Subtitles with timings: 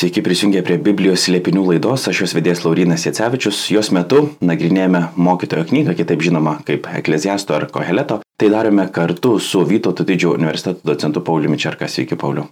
[0.00, 3.58] Sveiki prisijungę prie Biblijos slėpinių laidos, aš jos vedėjas Laurinas Jacevičius.
[3.68, 8.22] Jos metu nagrinėjame mokytojo knygą, kitaip žinoma kaip Ekleziasto ar Koheleto.
[8.40, 11.84] Tai darome kartu su Vytauto didžiojo universiteto docentu Pauliumi Čerka.
[11.84, 12.46] Sveiki, Pauliu.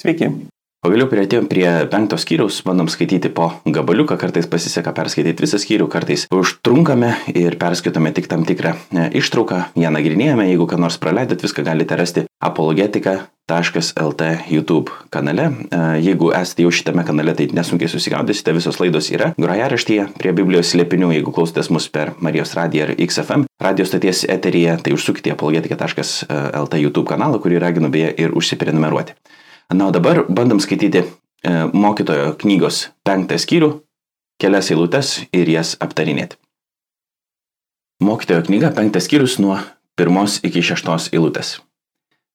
[0.00, 0.30] Sveiki.
[0.86, 6.24] Pagaliau prieatėjom prie penktos skyriaus, bandom skaityti po gabaliuką, kartais pasiseka perskaityti visą skyrių, kartais
[6.32, 11.68] užtrunkame ir perskaitome tik tam tikrą e, ištrauką, ją nagrinėjame, jeigu ką nors praleidot, viską
[11.68, 12.28] galite rasti
[13.46, 15.42] apologetika.lt YouTube kanale.
[15.70, 20.72] E, jeigu esate jau šitame kanale, tai nesunkiai susigaudysite, visos laidos yra grojaraštyje prie Biblijos
[20.74, 26.80] slėpinių, jeigu klausotės mus per Marijos radiją ir XFM radio stoties eteryje, tai užsukite apologetika.lt
[26.80, 29.14] YouTube kanalą, kurį raginu beje ir užsiprenumeruoti.
[29.74, 31.06] Na, o dabar bandom skaityti e,
[31.72, 33.70] mokytojo knygos penktą skyrių,
[34.42, 36.38] kelias eilutes ir jas aptarinėti.
[38.02, 39.60] Mokytojo knyga penktas skyrius nuo
[39.96, 41.56] pirmos iki šeštos eilutės.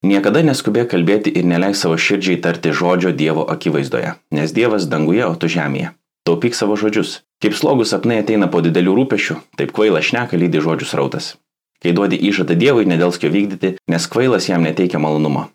[0.02, 5.36] Niekada neskubėk kalbėti ir neleik savo širdžiai tarti žodžio Dievo akivaizdoje, nes Dievas danguje, o
[5.38, 5.94] tu žemėje.
[6.26, 7.22] Taupyk savo žodžius.
[7.42, 11.36] Kaip slogus sapnai ateina po didelių rūpešių, taip kvaila šneka lydi žodžių srautas.
[11.82, 15.48] Kai duodi įžadą Dievui, nedelskio vykdyti, nes kvailas jam neteikia malonumo.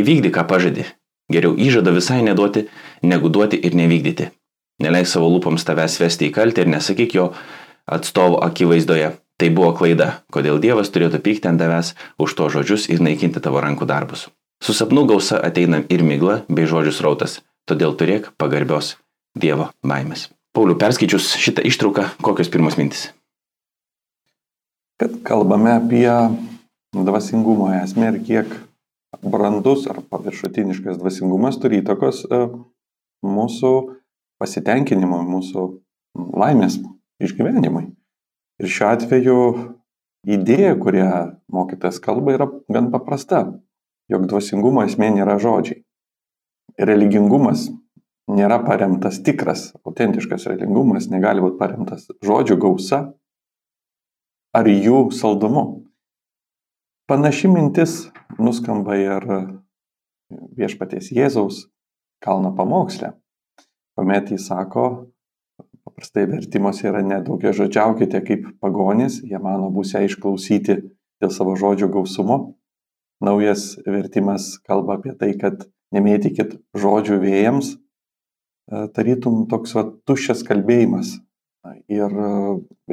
[0.00, 0.86] Įvykdy, ką pažadi,
[1.28, 2.66] Geriau įžado visai neduoti,
[3.04, 4.30] negu duoti ir nevykdyti.
[4.80, 7.26] Neleik savo lūpoms tavęs vesti į kaltę ir nesakyk jo
[7.84, 9.10] atstovo akivaizdoje.
[9.38, 13.62] Tai buvo klaida, kodėl Dievas turėtų pykti ant tavęs už to žodžius ir naikinti tavo
[13.62, 14.26] rankų darbus.
[14.58, 17.38] Su sapnų gausa ateina ir migla bei žodžių srautas,
[17.70, 18.96] todėl turėk pagarbios
[19.38, 20.26] Dievo baimės.
[20.56, 23.12] Pauliu, perskaičius šitą ištrauką, kokios pirmos mintis?
[24.98, 26.10] Kad kalbame apie
[26.90, 28.56] dvasingumo esmę ir kiek
[29.22, 32.40] brandus ar paviršutiniškas dvasingumas turi įtakos e,
[33.22, 33.72] mūsų
[34.42, 35.68] pasitenkinimui, mūsų
[36.34, 36.80] laimės
[37.22, 37.92] išgyvenimui.
[38.58, 39.40] Ir šiuo atveju
[40.26, 41.10] idėja, kurią
[41.54, 43.44] mokytas kalba, yra gan paprasta,
[44.10, 45.84] jog dvasingumo esmė nėra žodžiai.
[46.78, 47.68] Religingumas
[48.28, 53.00] nėra paremtas tikras, autentiškas religingumas negali būti paremtas žodžių gausa
[54.54, 55.64] ar jų saldumu.
[57.08, 57.94] Panaši mintis
[58.36, 59.24] nuskamba ir
[60.28, 61.64] viešpaties Jėzaus
[62.20, 63.14] kalno pamoksle,
[63.96, 65.07] kuomet jis sako,
[65.98, 70.76] paprastai vertimuose yra nedaugia žodžiaukite kaip pagonys, jie mano būsia išklausyti
[71.18, 72.54] dėl savo žodžių gausumo.
[73.18, 81.16] Naujas vertimas kalba apie tai, kad nemėtykit žodžių vėjams, e, tarytum toks va, tuščias kalbėjimas.
[81.90, 82.30] Ir e,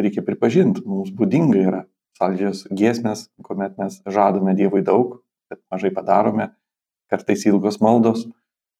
[0.01, 1.83] reikia pripažinti, mums būdinga yra
[2.17, 5.19] saldžios giesmės, kuomet mes žadame Dievui daug,
[5.53, 6.49] bet mažai padarome,
[7.13, 8.25] kartais ilgos maldos,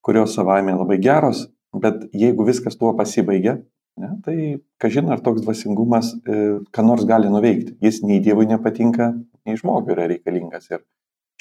[0.01, 1.45] kurios savaime labai geros,
[1.77, 3.59] bet jeigu viskas tuo pasibaigia,
[4.01, 4.38] ne, tai
[4.81, 6.38] kažin ar toks dvasingumas e,
[6.75, 7.78] ką nors gali nuveikti.
[7.83, 9.13] Jis nei Dievui nepatinka,
[9.45, 10.69] nei žmogui yra reikalingas.
[10.72, 10.83] Ir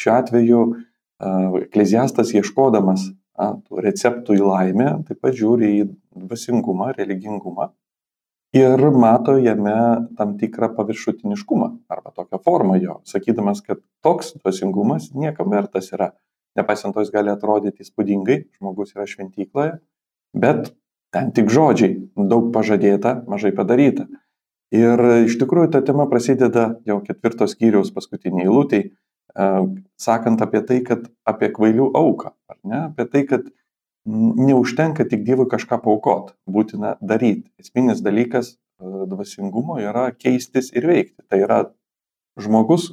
[0.00, 0.64] šiuo atveju
[1.64, 3.06] ekleziastas ieškodamas
[3.38, 3.54] a,
[3.87, 5.87] receptų į laimę, taip pat žiūri į
[6.26, 7.70] dvasingumą, religingumą
[8.54, 9.75] ir mato jame
[10.19, 16.12] tam tikrą paviršutiniškumą arba tokią formą jo, sakydamas, kad toks dvasingumas niekam vertas yra.
[16.54, 19.72] Nepaisant to, jis gali atrodyti įspūdingai, žmogus yra šventykloje,
[20.38, 20.70] bet
[21.14, 24.08] ten tik žodžiai, daug pažadėta, mažai padaryta.
[24.75, 28.88] Ir iš tikrųjų ta tema prasideda jau ketvirtos skyriaus paskutiniai eilutėj,
[30.00, 32.34] sakant apie tai, kad apie kvailių auką,
[32.66, 33.47] ne, apie tai, kad
[34.04, 37.48] neužtenka tik Dievui kažką paukot, būtina daryti.
[37.62, 38.56] Esminis dalykas e,
[39.08, 41.25] dvasingumo yra keistis ir veikti.
[41.31, 41.60] Tai yra
[42.36, 42.91] žmogus,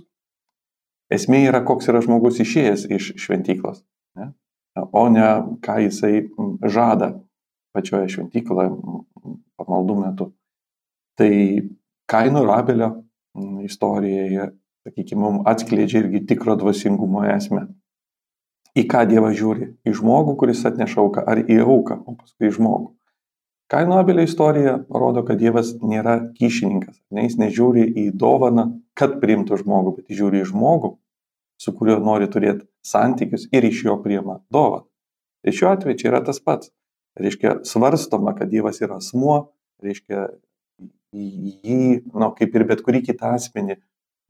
[1.12, 3.84] esmė yra, koks yra žmogus išėjęs iš šventyklos,
[4.16, 4.32] ne?
[4.78, 5.28] o ne
[5.66, 6.30] ką jisai
[6.64, 7.18] žada
[7.76, 8.72] pačioje šventykloje
[9.60, 10.32] pamaldų metu.
[11.20, 11.32] Tai
[12.12, 12.90] Kaino ir Abelio
[13.64, 14.50] istorija,
[14.84, 17.68] sakykime, mums atskleidžia irgi tikro dvasingumo esmę
[18.78, 19.68] į ką Dievas žiūri?
[19.88, 22.92] Į žmogų, kuris atneša auką, ar į auką, o paskui į žmogų.
[23.72, 26.98] Kaino Abelio istorija rodo, kad Dievas nėra kyšininkas.
[27.16, 28.68] Ne, jis nežiūri į dovaną,
[29.00, 30.98] kad priimtų žmogų, bet žiūri į žmogų,
[31.62, 34.88] su kuriuo nori turėti santykius ir iš jo priima dovaną.
[35.42, 36.74] Tai šiuo atveju čia yra tas pats.
[37.20, 39.52] Reiškia, svarstoma, kad Dievas yra asmuo,
[39.84, 40.30] reiškia,
[41.12, 43.82] jį, nu, kaip ir bet kurį kitą asmenį,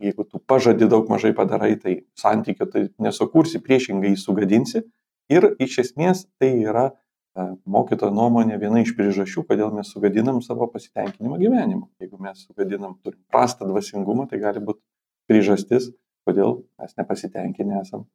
[0.01, 4.81] Jeigu tu pažadi daug mažai padarai, tai santykio tai nesukursi, priešingai jį sugadinsi.
[5.29, 10.65] Ir iš esmės tai yra e, mokytojo nuomonė viena iš priežasčių, kodėl mes sugadinam savo
[10.73, 11.85] pasitenkinimą gyvenimu.
[12.01, 14.81] Jeigu mes sugadinam, turim prastą dvasingumą, tai gali būti
[15.29, 15.91] priežastis,
[16.25, 18.07] kodėl mes nepasitenkinę esam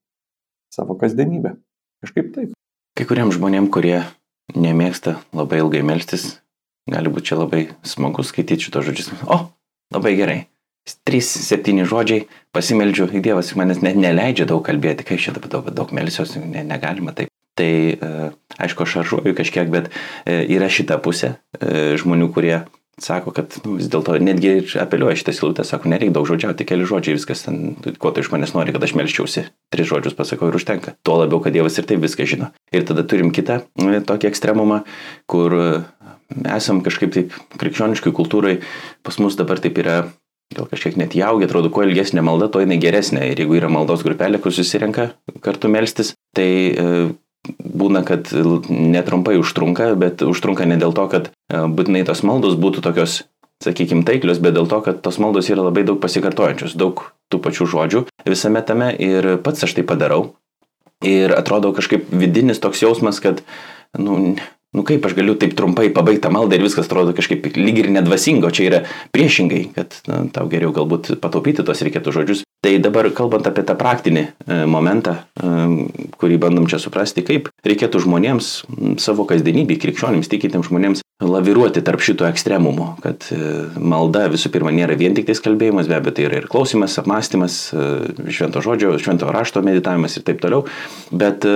[0.75, 1.55] savo kasdienybę.
[2.03, 2.59] Kažkaip taip.
[2.99, 4.01] Kai kuriems žmonėms, kurie
[4.55, 6.37] nemėgsta labai ilgai melstis,
[6.91, 9.11] gali būti čia labai smagu skaityti šitos žodžius.
[9.27, 9.41] O,
[9.95, 10.39] labai gerai.
[11.09, 16.45] Trys, septyni žodžiai, pasimeldžiu, Dievas manęs net neleidžia daug kalbėti, kai šitą daug, daug melsiuosi,
[16.47, 17.33] ne, negalima taip.
[17.59, 17.71] Tai
[18.61, 19.89] aišku, aš šaržuoju kažkiek, bet
[20.29, 21.39] yra šita pusė
[21.99, 22.59] žmonių, kurie
[23.03, 27.17] sako, kad nu, vis dėlto netgi apeliuoja šitą silutę, sako, nereikia daug žodžiauti, keli žodžiai,
[27.19, 29.47] viskas ten, ko tu iš manęs nori, kad aš melščiausi.
[29.73, 30.97] Tris žodžius pasakau ir užtenka.
[31.05, 32.53] Tuo labiau, kad Dievas ir taip viską žino.
[32.73, 34.83] Ir tada turim kitą e, tokį ekstremumą,
[35.29, 35.67] kur e,
[36.57, 38.61] esam kažkaip taip krikščioniškai kultūrai,
[39.05, 40.07] pas mus dabar taip yra
[40.55, 43.27] gal kažkiek net jaugia, atrodo, kuo ilgesnė malda, to jinai geresnė.
[43.33, 45.11] Ir jeigu yra maldos grupelė, kur susirenka
[45.45, 46.91] kartu melstis, tai e,
[47.59, 48.31] būna, kad
[48.71, 53.25] netrumpai užtrunka, bet užtrunka ne dėl to, kad e, būtinai tos maldos būtų tokios,
[53.65, 57.69] sakykime, taiklios, bet dėl to, kad tos maldos yra labai daug pasikartojančios, daug tų pačių
[57.73, 60.35] žodžių visame tame ir pats aš tai padarau.
[61.05, 63.43] Ir atrodo kažkaip vidinis toks jausmas, kad,
[64.01, 64.37] nu,
[64.73, 67.93] nu kaip aš galiu taip trumpai pabaigti tą maldą ir viskas atrodo kažkaip lyg ir
[67.93, 68.83] nedvasingo, čia yra
[69.13, 72.46] priešingai, kad na, tau geriau galbūt pataupyti tos reikėtų žodžius.
[72.65, 75.51] Tai dabar kalbant apie tą praktinį e, momentą, e,
[76.19, 78.49] kurį bandom čia suprasti, kaip reikėtų žmonėms
[79.03, 83.39] savo kasdienybį, krikščionims, tikintiems žmonėms laviruoti tarp šito ekstremumo, kad e,
[83.77, 87.61] malda visų pirma nėra vien tik tais kalbėjimas, be abejo tai yra ir klausimas, apmąstymas,
[88.35, 90.65] švento žodžio, švento rašto meditavimas ir taip toliau,
[91.13, 91.47] bet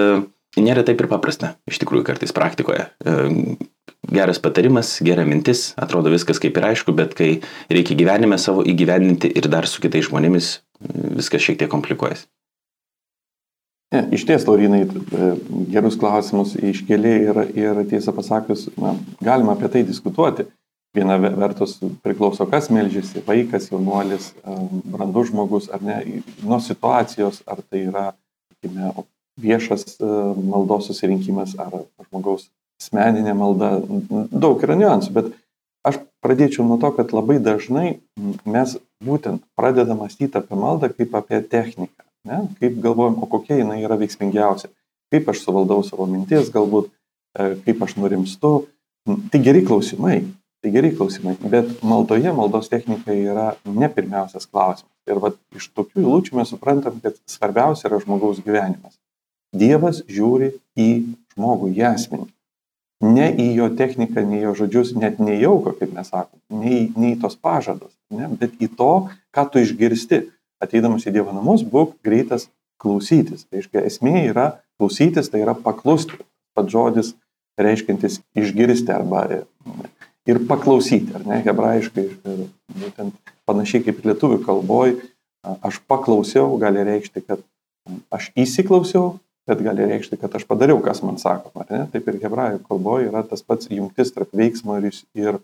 [0.61, 2.87] nėra taip ir paprasta, iš tikrųjų kartais praktikoje.
[4.11, 7.31] Geras patarimas, gera mintis, atrodo viskas kaip ir aišku, bet kai
[7.71, 12.29] reikia gyvenime savo įgyvendinti ir dar su kitais žmonėmis, viskas šiek tiek komplikuojasi.
[13.91, 15.29] Ne, iš ties, Laurinai, e,
[15.73, 20.47] gerus klausimus iškėlė ir, ir tiesą pasakius, na, galima apie tai diskutuoti.
[20.95, 24.57] Viena vertus priklauso, kas melžiasi, vaikas, jaunuolis, e,
[24.95, 25.99] brandus žmogus, ar ne,
[26.47, 28.07] nuo situacijos, ar tai yra,
[28.53, 28.95] sakykime,
[29.43, 32.47] viešas e, maldos susirinkimas ar žmogaus
[32.81, 33.73] asmeninė malda,
[34.31, 35.33] daug yra niuansų, bet
[35.87, 38.01] aš pradėčiau nuo to, kad labai dažnai
[38.47, 42.43] mes būtent pradedam mąstyti apie maldą kaip apie techniką, ne?
[42.61, 44.71] kaip galvojam, o kokia jinai yra veiksmingiausia,
[45.13, 48.53] kaip aš suvaldau savo mintis, galbūt e, kaip aš nurimstu.
[49.09, 50.19] Tai geri klausimai,
[50.61, 54.93] tai geri klausimai, bet maldoje maldos technika yra ne pirmiausias klausimas.
[55.09, 58.99] Ir vat, iš tokių įlūčių mes suprantam, kad svarbiausia yra žmogaus gyvenimas.
[59.57, 60.91] Dievas žiūri į
[61.35, 62.29] žmogų, į asmenį.
[63.01, 66.43] Ne į jo techniką, ne į jo žodžius, net ne į jauką, kaip mes sakome,
[66.53, 68.93] ne į, ne į tos pažadus, ne, bet į to,
[69.33, 70.27] ką tu išgirsti.
[70.61, 72.51] Ateidamas į Dievo namus, būk greitas
[72.81, 73.47] klausytis.
[73.49, 76.21] Tai reiškia, esmė yra klausytis, tai yra paklusti.
[76.53, 77.15] Pats žodis
[77.61, 79.25] reiškintis išgirsti arba
[80.29, 82.07] ir paklausyti, ar ne, hebrajiškai,
[82.83, 83.17] būtent
[83.49, 84.95] panašiai kaip lietuvių kalboj,
[85.65, 87.43] aš paklausiau, gali reikšti, kad
[88.13, 89.17] aš įsiklausiau,
[89.51, 91.67] bet gali reikšti, kad aš padariau, kas man sakoma.
[91.67, 95.41] Taip ir hebrajų kalboje yra tas pats jungtis tarp veiksmo ir, ir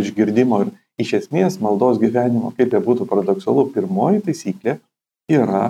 [0.00, 0.64] išgirdimo.
[0.64, 0.72] Ir
[1.04, 4.78] iš esmės maldos gyvenimo, kaip bebūtų paradoksalu, pirmoji taisyklė
[5.32, 5.64] yra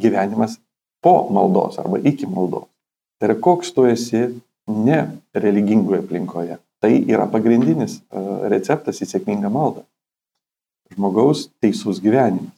[0.00, 0.58] gyvenimas
[1.04, 2.68] po maldos arba iki maldos.
[3.20, 4.26] Tai yra koks tu esi
[4.68, 5.00] ne
[5.34, 6.58] religingoje aplinkoje.
[6.84, 8.00] Tai yra pagrindinis
[8.52, 9.86] receptas į sėkmingą maldą.
[10.92, 12.52] Žmogaus teisus gyvenimas.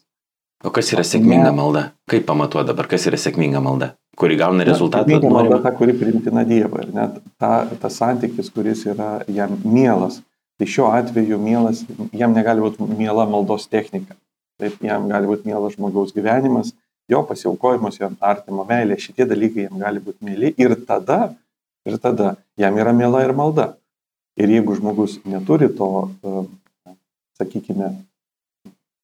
[0.64, 1.90] O kas yra sėkminga malda?
[2.10, 3.92] Kaip pamatuoti dabar, kas yra sėkminga malda?
[4.16, 5.20] Kuri gauna rezultatą.
[5.20, 6.82] Tai malda ta, kuri priimtina Dievą.
[6.86, 10.22] Ir net ta, tas santykis, kuris yra jam mielas.
[10.56, 11.82] Tai šiuo atveju mielas,
[12.16, 14.16] jam negali būti miela maldos technika.
[14.56, 16.72] Taip, jam gali būti mielas žmogaus gyvenimas,
[17.12, 20.54] jo pasiaukojimas, jo artimo meilė, šitie dalykai jam gali būti mėly.
[20.56, 21.34] Ir tada,
[21.84, 23.74] ir tada jam yra miela ir malda.
[24.40, 25.90] Ir jeigu žmogus neturi to,
[26.24, 26.94] e,
[27.36, 27.92] sakykime,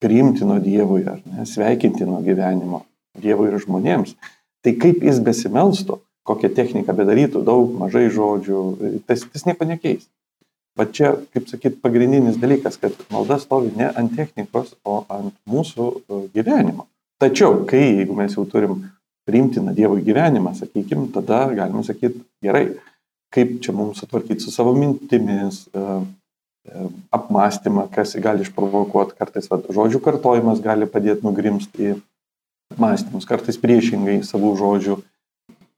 [0.02, 2.82] priimtino Dievui ar ne, sveikintino gyvenimo
[3.20, 4.16] Dievui ir žmonėms,
[4.62, 8.60] Tai kaip jis besimelstų, kokią techniką bedarytų, daug, mažai žodžių,
[9.08, 10.06] tas, tas nieko nekeis.
[10.78, 15.88] Bet čia, kaip sakyt, pagrindinis dalykas, kad malda stovi ne ant technikos, o ant mūsų
[15.92, 16.86] e, gyvenimo.
[17.20, 18.78] Tačiau, kai jeigu mes jau turim
[19.28, 22.64] priimtiną Dievo gyvenimą, sakykime, tada galime sakyti, gerai,
[23.34, 25.84] kaip čia mums sutvarkyti su savo mintimis, e,
[26.72, 26.86] e,
[27.18, 31.98] apmąstymą, kas gali išprovokuoti, kartais va, žodžių kartojimas gali padėti nugrimsti į
[32.80, 34.98] mąstymus, kartais priešingai savų žodžių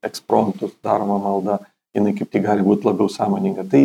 [0.05, 1.59] ekspromptus daroma malda,
[1.95, 3.65] jinai kaip tik gali būti labiau sąmoninga.
[3.71, 3.83] Tai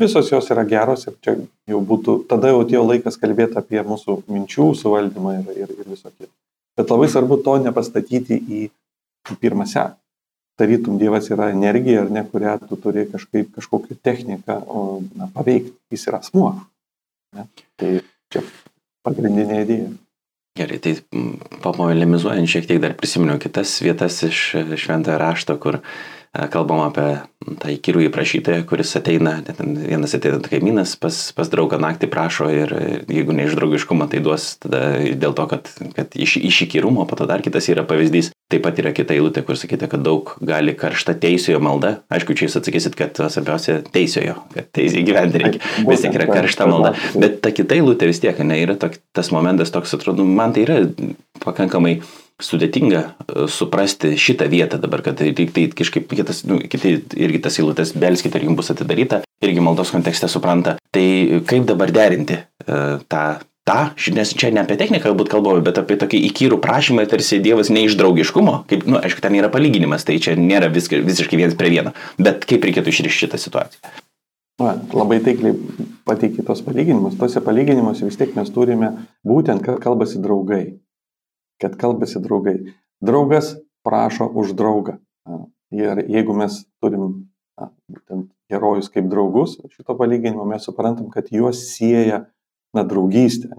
[0.00, 1.36] visos jos yra geros ir čia
[1.68, 6.12] jau būtų, tada jau atėjo laikas kalbėti apie mūsų minčių suvaldymą ir, ir, ir viso
[6.12, 6.32] kito.
[6.78, 8.68] Bet labai svarbu to nepastatyti į
[9.40, 9.96] pirmą seką.
[10.60, 14.82] Tarytum Dievas yra energija, ar ne, kurią tu turi kažkaip kažkokią techniką o,
[15.16, 15.72] na, paveikti.
[15.88, 16.50] Jis yra asmuo.
[17.36, 17.46] Ne?
[17.80, 17.92] Tai
[18.32, 18.42] čia
[19.06, 19.88] pagrindinė idėja.
[20.60, 20.96] Gerai, tai
[21.64, 24.40] papolemizuojant šiek tiek dar prisiminiau kitas vietas iš
[24.76, 25.78] šventojo rašto, kur
[26.30, 27.06] kalbam apie
[27.58, 32.74] tą įkyrų įprašytoją, kuris ateina, vienas ateina kaimynas pas, pas draugą naktį prašo ir
[33.10, 37.18] jeigu ne iš draugiškumo, tai duos tada dėl to, kad, kad iš, iš įkyrumo, po
[37.18, 38.30] to dar kitas yra pavyzdys.
[38.50, 41.96] Taip pat yra kita eilutė, kur sakyti, kad daug gali karšta teisėjo malda.
[42.10, 45.62] Aišku, čia jūs atsakysit, kad svarbiausia teisėjo, kad teisėjai gyventi reikia.
[45.86, 46.94] Vis tiek yra karšta malda.
[47.14, 50.66] Bet ta kita eilutė vis tiek, ne, yra tok, tas momentas toks, atrodo, man tai
[50.66, 50.80] yra
[51.44, 52.00] pakankamai
[52.44, 57.60] sudėtinga e, suprasti šitą vietą dabar, kad tai, tai kažkaip kitas, nu, kiti irgi tas
[57.60, 60.76] eilutės belskite ir jums bus atidaryta, irgi maldos kontekste supranta.
[60.94, 61.06] Tai
[61.48, 63.24] kaip dabar derinti uh, tą,
[63.68, 63.78] tą,
[64.16, 67.86] nes čia ne apie techniką galbūt kalbame, bet apie tokį įkyrų prašymą, tarsi Dievas ne
[67.86, 71.58] iš draugiškumo, kaip, na, nu, aišku, ten yra palyginimas, tai čia nėra viskai, visiškai vienas
[71.58, 73.96] prie vieno, bet kaip reikėtų išrišti šitą situaciją.
[74.60, 75.56] Na, labai taikliai
[76.04, 77.16] pateikė tos palyginimus.
[77.20, 78.90] Tose palyginimuose vis tiek mes turime
[79.26, 80.64] būtent, kad kalbasi draugai
[81.60, 82.58] kad kalbasi draugai.
[83.00, 83.54] Draugas
[83.86, 84.98] prašo už draugą.
[85.70, 87.30] Ir jeigu mes turim
[87.90, 92.24] būtent herojus kaip draugus, šito palyginimo mes suprantam, kad juos sieja
[92.74, 93.52] na, draugystė,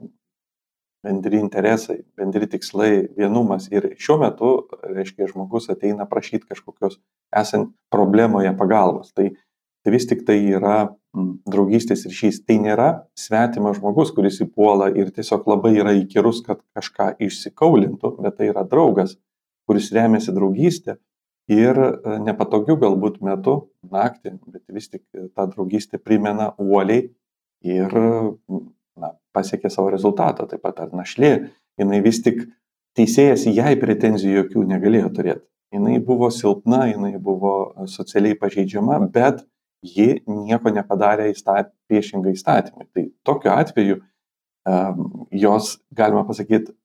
[1.05, 3.69] bendri interesai, bendri tikslai, vienumas.
[3.73, 4.51] Ir šiuo metu,
[4.83, 6.99] reiškia, žmogus ateina prašyti kažkokios
[7.41, 9.13] esant problemoje pagalbos.
[9.15, 9.31] Tai,
[9.81, 12.41] tai vis tik tai yra draugystės ryšys.
[12.47, 12.89] Tai nėra
[13.19, 18.63] svetimas žmogus, kuris įpuola ir tiesiog labai yra įkyrus, kad kažką išsikaulintų, bet tai yra
[18.67, 19.17] draugas,
[19.67, 20.97] kuris remiasi draugystė
[21.51, 23.57] ir e, nepatogiu galbūt metu,
[23.91, 25.03] naktį, bet vis tik
[25.35, 27.09] ta draugystė primena uoliai
[27.67, 30.47] ir na, pasiekė savo rezultatą.
[30.47, 32.45] Taip pat ar našlė, jinai vis tik
[32.97, 35.45] teisėjas jai pretenzijų jokių negalėjo turėti.
[35.71, 39.45] Jinai buvo silpna, jinai buvo socialiai pažeidžiama, bet
[39.81, 42.87] ji nieko nepadarė įstat, priešingai įstatymui.
[42.93, 46.75] Tai tokiu atveju um, jos, galima pasakyti,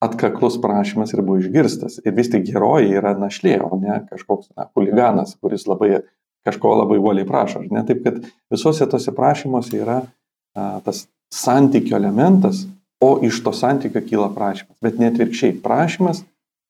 [0.00, 1.98] atkaklus prašymas ir buvo išgirstas.
[2.04, 6.00] Ir vis tik herojai yra našlė, o ne kažkoks na, huliganas, kuris labai,
[6.46, 7.62] kažko labai uoliai prašo.
[7.68, 7.84] Ne?
[7.88, 8.20] Taip kad
[8.52, 12.64] visuose tose prašymuose yra a, tas santykio elementas,
[13.00, 14.76] o iš to santykio kyla prašymas.
[14.84, 16.24] Bet net virkščiai prašymas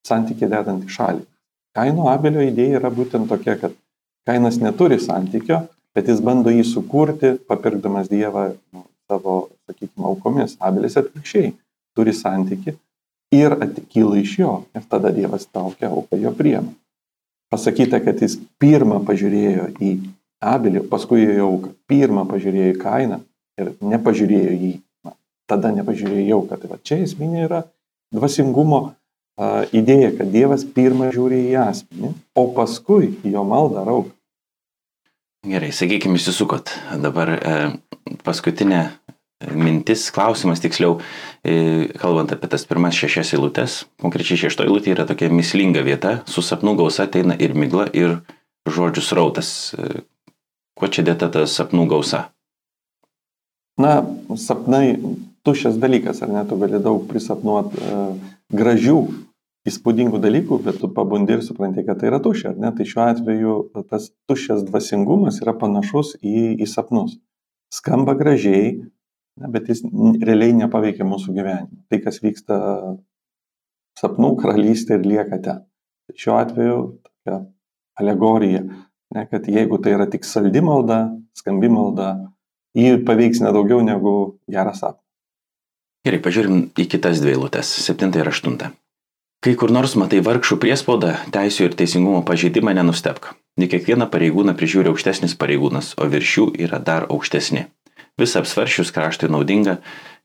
[0.07, 1.25] santykį dedant į šalį.
[1.77, 3.77] Kaino Abelio idėja yra būtent tokia, kad
[4.29, 5.63] Kainas neturi santykio,
[5.97, 10.57] bet jis bando jį sukurti, papirkdamas Dievą nu, savo, sakykime, aukomis.
[10.61, 11.55] Abelis atvirkščiai
[11.97, 12.77] turi santyki
[13.35, 13.57] ir
[13.93, 14.53] kyla iš jo.
[14.77, 16.75] Ir tada Dievas traukia auką jo priemą.
[17.51, 19.97] Pasakyta, kad jis pirmą pažiūrėjo į
[20.41, 21.75] Abelį, paskui į auką.
[21.91, 23.19] Pirmą pažiūrėjo į kainą
[23.61, 24.73] ir nepažiūrėjo į jį.
[25.05, 25.17] Na,
[25.51, 26.61] tada nepažiūrėjo į auką.
[26.63, 27.65] Tai va čia esminė yra
[28.15, 28.81] dvasingumo
[29.73, 34.15] idėja, kad Dievas pirmą žiūri į asmenį, o paskui jo maldą rauką.
[35.49, 36.69] Gerai, sakykime, įsisukot.
[37.01, 37.55] Dabar e,
[38.27, 38.83] paskutinė
[39.57, 40.99] mintis, klausimas tiksliau,
[41.41, 46.45] e, kalbant apie tas pirmas šešias eilutes, konkrečiai šeštoji eilutė yra tokia mislinga vieta, su
[46.45, 48.19] sapnų gausa ateina ir migla, ir
[48.69, 49.73] žodžių srautas.
[49.73, 50.05] E,
[50.77, 52.27] kuo čia dėta ta sapnų gausa?
[53.81, 54.03] Na,
[54.37, 54.99] sapnai
[55.49, 58.05] tuščias dalykas, ar ne, tu gali daug prisapnuoti e,
[58.53, 59.01] gražių
[59.69, 62.55] įspūdingų dalykų, bet tu pabundi ir supranti, kad tai yra tuščia.
[62.57, 62.73] Ne?
[62.77, 63.57] Tai šiuo atveju
[63.91, 67.19] tas tuščias dvasingumas yra panašus į, į sapnus.
[67.71, 68.73] Skamba gražiai,
[69.41, 69.85] ne, bet jis
[70.25, 71.85] realiai nepaveikia mūsų gyvenimą.
[71.93, 72.61] Tai, kas vyksta
[74.01, 75.67] sapnų karalystė ir lieka ten.
[76.09, 77.43] Tai šiuo atveju tokia
[78.01, 78.65] alegorija,
[79.15, 81.03] ne, kad jeigu tai yra tik saldi malda,
[81.37, 82.15] skambi malda,
[82.75, 84.17] jį paveiks nedaugiau negu
[84.51, 85.05] geras sapnas.
[86.07, 88.71] Gerai, pažiūrim į kitas dvi eilutes- septintą ir aštuntą.
[89.41, 93.31] Kai kur nors matai vargšų priespaudą, teisų ir teisingumo pažeidimą nenustepk.
[93.57, 97.63] Ne kiekvieną pareigūną prižiūri aukštesnis pareigūnas, o virš jų yra dar aukštesni.
[98.21, 99.79] Visą apsvaršius kraštui naudinga,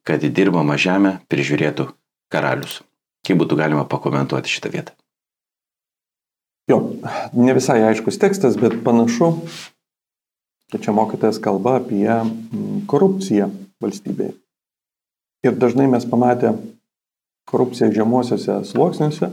[0.04, 1.88] kad įdirbama žemė prižiūrėtų
[2.28, 2.82] karalius.
[3.24, 4.98] Kaip būtų galima pakomentuoti šitą vietą?
[6.68, 6.82] Jo,
[7.40, 9.32] ne visai aiškus tekstas, bet panašu,
[10.74, 13.48] kad čia mokytojas kalba apie mm, korupciją
[13.80, 14.36] valstybėje.
[15.48, 16.58] Ir dažnai mes pamatę
[17.50, 19.30] korupcija žemuosiuose sluoksniuose,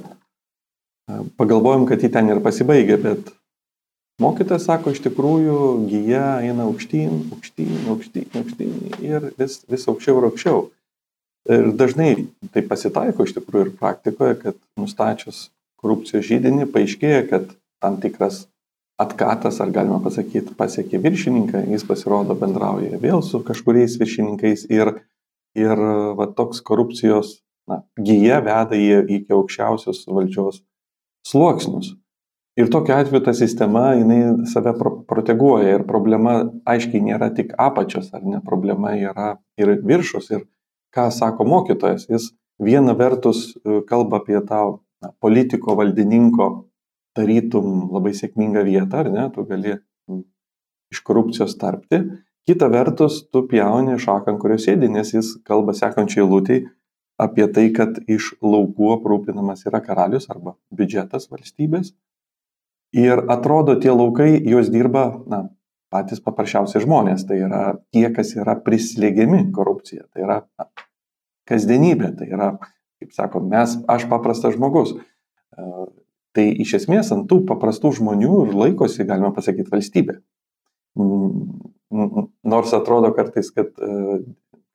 [1.37, 3.33] pagalvojom, kad ji ten ir pasibaigia, bet
[4.23, 5.59] mokytas sako, iš tikrųjų
[5.91, 10.63] gyja eina aukštyn, aukštyn, aukštyn, aukštyn ir vis, vis aukščiau ir aukščiau.
[11.51, 12.13] Ir dažnai
[12.55, 15.49] tai pasitaiko iš tikrųjų ir praktikoje, kad nustačius
[15.83, 17.51] korupcijos žydinį paaiškėja, kad
[17.83, 18.45] tam tikras
[19.03, 24.93] atkatas, ar galima pasakyti, pasiekė viršininką, jis pasirodo bendrauja vėl su kažkuriais viršininkais ir,
[25.59, 25.83] ir
[26.19, 27.41] va, toks korupcijos
[27.71, 30.63] na, gyja veda jį iki aukščiausios valdžios
[31.29, 31.95] sluoksnius.
[32.61, 36.35] Ir tokiu atveju ta sistema, jinai save pro proteguoja ir problema
[36.69, 40.29] aiškiai nėra tik apačios, ar ne, problema yra ir viršus.
[40.37, 40.43] Ir
[40.93, 42.29] ką sako mokytojas, jis
[42.61, 44.61] viena vertus e, kalba apie tą
[45.01, 46.51] na, politiko, valdininko
[47.17, 49.79] tarytum labai sėkmingą vietą, ar ne, tu gali
[50.93, 52.03] iš korupcijos tarpti.
[52.45, 56.67] Kita vertus, tu pjauni šaką, ant kurios sėdi, nes jis kalba sekančiai lūtėjai
[57.21, 61.93] apie tai, kad iš laukų aprūpinamas yra karalius arba biudžetas valstybės.
[62.93, 65.47] Ir atrodo, tie laukai, juos dirba, na,
[65.93, 70.69] patys paprasčiausi žmonės, tai yra tie, kas yra prislėgiami korupcija, tai yra na,
[71.49, 72.51] kasdienybė, tai yra,
[73.01, 74.95] kaip sako, mes, aš paprastas žmogus.
[76.33, 80.21] Tai iš esmės ant tų paprastų žmonių ir laikosi, galima pasakyti, valstybė.
[82.53, 84.21] Nors atrodo kartais, kad e,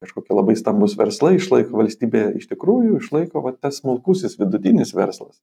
[0.03, 5.39] kažkokie labai stambus verslai išlaiko valstybė, iš tikrųjų išlaiko va, tas smulkusis vidutinis verslas.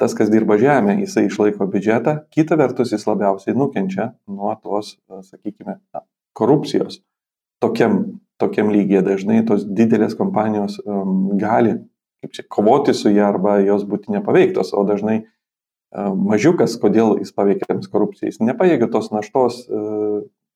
[0.00, 5.22] Tas, kas dirba žemę, jisai išlaiko biudžetą, kita vertus jis labiausiai nukenčia nuo tos, e,
[5.22, 6.98] sakykime, na, korupcijos.
[7.62, 11.78] Tokiam, tokiam lygiai dažnai tos didelės kompanijos um, gali
[12.24, 15.24] kaip čia, kovoti su ją arba jos būti nepaveiktos, o dažnai
[15.94, 19.60] mažiukas, kodėl jis paveikiamas korupcijai, jis nepajėgia tos naštos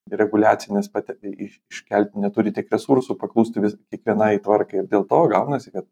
[0.09, 5.85] reguliacinės iškelti, neturi tiek resursų paklūsti vis, kiekvienai tvarkai ir dėl to gaunasi, kad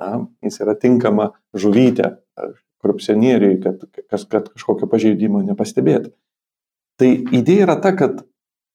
[0.00, 2.14] na, jis yra tinkama žuvytė
[2.82, 6.12] korupcionieriui, kad, kas, kad kažkokio pažeidimo nepastebėtų.
[7.00, 8.24] Tai idėja yra ta, kad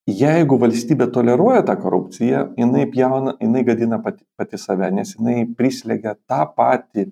[0.07, 6.15] jeigu valstybė toleruoja tą korupciją, jinai pjauna, jinai gadina pati, pati save, nes jinai prislegia
[6.29, 7.09] tą patį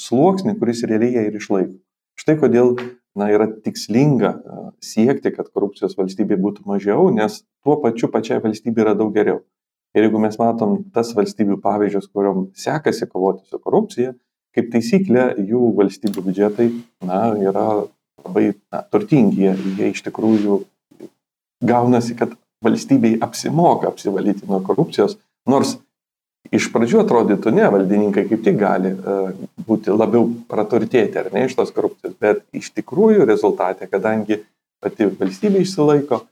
[0.00, 1.76] sluoksnį, kuris realiai ją ir išlaiko.
[2.18, 2.76] Štai kodėl
[3.18, 4.34] na, yra tikslinga
[4.82, 9.42] siekti, kad korupcijos valstybė būtų mažiau, nes tuo pačiu pačiai valstybė yra daug geriau.
[9.94, 14.14] Ir jeigu mes matom tas valstybių pavyzdžius, kuriuom sekasi kovoti su korupcija,
[14.54, 16.66] kaip taisyklė, jų valstybių biudžetai
[17.06, 17.66] na, yra
[18.24, 20.64] labai na, turtingi, jie iš tikrųjų
[21.64, 25.76] gaunasi, kad valstybei apsimoka apsivalyti nuo korupcijos, nors
[26.52, 29.30] iš pradžių atrodytų, ne, valdininkai kaip tik gali uh,
[29.68, 34.42] būti labiau praturtėti ar ne iš tos korupcijos, bet iš tikrųjų rezultate, kadangi
[34.84, 36.24] pati valstybė išsilaiko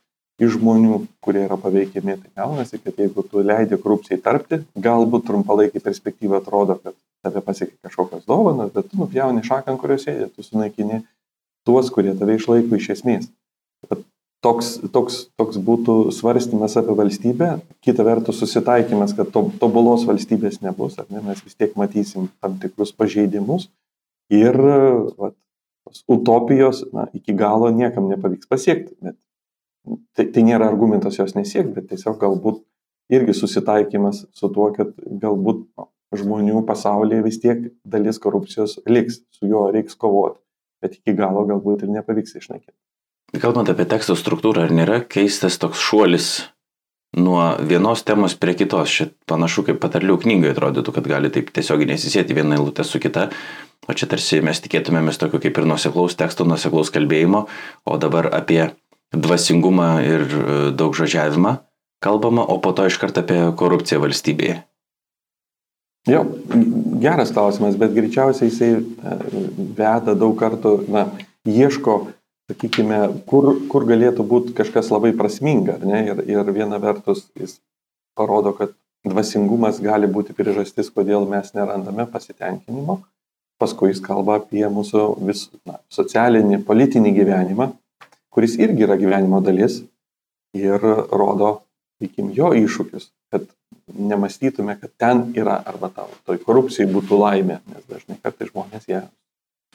[0.43, 5.83] iš žmonių, kurie yra paveikiami, tai gaunasi, kad jeigu tu leidi korupcijai tarpti, galbūt trumpalaikį
[5.85, 10.43] perspektyvą atrodo, kad tave pasiekia kažkokios dovanas, bet tu nupjauni šaką, ant kurios sėdė, tu
[10.43, 11.03] sunaikini
[11.67, 13.29] tuos, kurie tave išlaiko iš esmės.
[13.87, 14.03] Bet
[14.45, 17.53] toks, toks, toks būtų svarstymas apie valstybę,
[17.85, 22.59] kita vertus susitaikymas, kad to, tobulos valstybės nebus, ar ne, mes vis tiek matysim tam
[22.63, 23.69] tikrus pažeidimus
[24.33, 25.37] ir vat,
[26.11, 28.95] utopijos na, iki galo niekam nepavyks pasiekti.
[29.03, 29.17] Bet
[30.17, 32.63] tai, tai nėra argumentas jos nesiekti, bet tiesiog galbūt
[33.13, 39.51] irgi susitaikymas su tuo, kad galbūt no, žmonių pasaulyje vis tiek dalis korupcijos liks, su
[39.51, 40.41] juo reiks kovoti,
[40.85, 42.79] bet iki galo galbūt ir nepavyks išnaikinti.
[43.33, 46.27] Kalbant apie teksto struktūrą, ar nėra keistas toks šuolis
[47.17, 48.93] nuo vienos temos prie kitos?
[48.93, 53.31] Šit panašu kaip patarlių knygoje atrodytų, kad gali taip tiesiog nesisėti vieną eilutę su kita.
[53.89, 57.47] O čia tarsi mes tikėtumėmės tokio kaip ir nuseklaus teksto, nuseklaus kalbėjimo,
[57.89, 58.69] o dabar apie
[59.17, 60.45] dvasingumą ir e,
[60.77, 61.57] daug žodžiavimą
[62.03, 64.61] kalbama, o po to iškart apie korupciją valstybėje.
[66.11, 66.25] Jo,
[67.03, 69.19] geras klausimas, bet greičiausiai jisai e,
[69.79, 71.07] veda daug kartų, na,
[71.47, 71.97] ieško
[72.51, 75.79] sakykime, kur, kur galėtų būti kažkas labai prasminga.
[75.85, 76.03] Ne?
[76.11, 77.59] Ir, ir viena vertus jis
[78.19, 78.75] parodo, kad
[79.07, 83.01] dvasingumas gali būti priežastis, kodėl mes nerandame pasitenkinimo.
[83.63, 87.71] Paskui jis kalba apie mūsų vis, na, socialinį, politinį gyvenimą,
[88.33, 89.83] kuris irgi yra gyvenimo dalis
[90.57, 91.61] ir rodo,
[92.01, 93.47] sakykim, jo iššūkius, kad
[93.93, 99.05] nemastytume, kad ten yra arba tau, toj korupcijai būtų laimė, nes dažnai kartai žmonės ją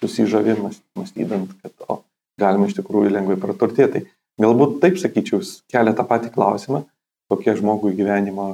[0.01, 2.01] susižavė mąstydant, kad o,
[2.41, 4.04] galima iš tikrųjų lengvai praturtėti.
[4.38, 6.84] Tai galbūt taip sakyčiau, kelia tą patį klausimą,
[7.32, 8.52] kokie žmogui gyvenimo,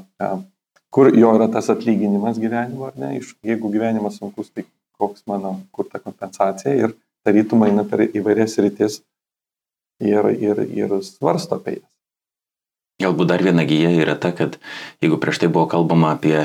[0.94, 4.66] kur jo yra tas atlyginimas gyvenimo ar ne, iš, jeigu gyvenimas sunkus, tai
[5.00, 9.02] koks mano, kur ta kompensacija ir tarytum eina per įvairias rytis
[10.04, 11.90] ir, ir, ir svarsto apie jas.
[13.04, 14.60] Galbūt dar viena gyja yra ta, kad
[15.04, 16.38] jeigu prieš tai buvo kalbama apie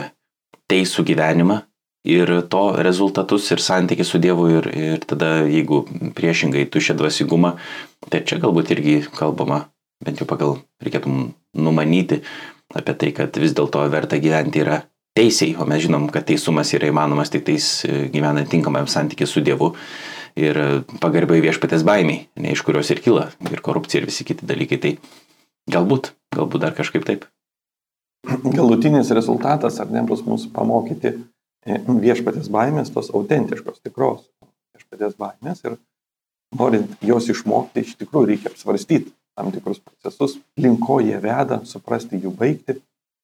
[0.72, 1.60] teisų gyvenimą,
[2.08, 5.82] ir to rezultatus ir santykių su Dievu ir, ir tada jeigu
[6.16, 7.54] priešingai tušia dvasingumą,
[8.08, 9.66] tai čia galbūt irgi kalbama,
[10.04, 11.12] bent jau pagal reikėtų
[11.58, 12.22] numanyti
[12.76, 14.82] apie tai, kad vis dėlto verta gyventi yra
[15.18, 19.42] teisiai, o mes žinom, kad teisumas yra įmanomas tik tais e, gyvenant tinkamam santykiu su
[19.44, 19.72] Dievu
[20.38, 20.60] ir
[21.02, 24.78] pagarbai viešpatės baimiai, ne iš kurios ir kyla ir korupcija ir visi kiti dalykai.
[24.78, 24.94] Tai
[25.74, 27.26] galbūt, galbūt dar kažkaip taip.
[28.28, 31.16] Galutinis rezultatas, ar ne bus mūsų pamokyti
[31.76, 34.24] viešpatės baimės, tos autentiškos, tikros
[34.76, 35.78] viešpatės baimės ir
[36.58, 42.18] norint jos išmokti, iš tikrųjų reikia apsvarstyti tam tikrus procesus, link ko jie veda, suprasti
[42.18, 42.80] jų baigti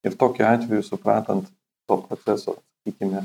[0.07, 1.49] ir tokiu atveju supratant
[1.89, 3.25] to proceso, sakykime,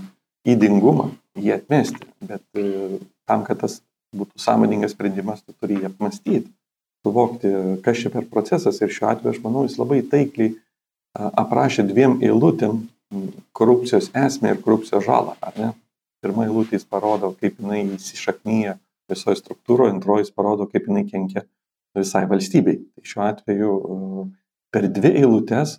[0.49, 2.07] įdingumą, jį atmesti.
[2.25, 2.97] Bet e,
[3.29, 3.81] tam, kad tas
[4.15, 6.49] būtų sąmoningas sprendimas, tu turi jį apmastyti,
[7.05, 7.51] suvokti,
[7.85, 8.81] kas čia per procesas.
[8.81, 10.55] Ir šiuo atveju, aš manau, jis labai taikliai
[11.13, 12.83] aprašė dviem eilutėm
[13.55, 15.71] korupcijos esmę ir korupcijos žalą, ar ne?
[16.19, 18.75] Pirma eilutė jis parodo, kaip jinai įsišaknyja
[19.09, 21.45] visoje struktūroje, antroji jis parodo, kaip jinai kenkia
[21.97, 22.81] visai valstybei.
[22.93, 23.75] Tai šiuo atveju
[24.73, 25.77] per dvi eilutės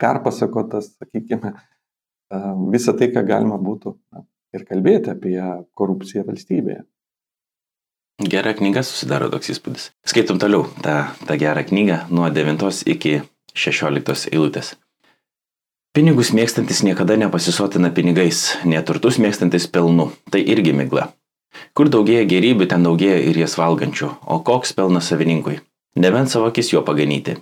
[0.00, 1.54] perpasakotas, sakykime,
[2.74, 3.94] visą tai, ką galima būtų
[4.56, 5.36] ir kalbėti apie
[5.78, 6.82] korupciją valstybėje.
[8.20, 9.90] Gera knyga susidaro toks įspūdis.
[10.04, 13.20] Skaitom toliau tą, tą gerą knygą nuo 9 iki
[13.56, 14.74] 16 eilutės.
[15.90, 20.04] Pinigus mėgstantis niekada nepasisotina pinigais, neturtus mėgstantis pelnu.
[20.30, 21.08] Tai irgi migla.
[21.74, 24.12] Kur daugėja gerybių, ten daugėja ir jas valgančių.
[24.30, 25.58] O koks pelnas savininkui?
[25.98, 27.34] Nebent savo akis jo paganyti.